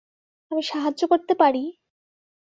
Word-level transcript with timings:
আমি 0.51 0.63
সাহায্য 0.63 1.01
করতে 1.11 1.33
পারি? 1.35 1.63